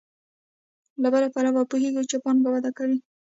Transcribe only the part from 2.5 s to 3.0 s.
وده کوي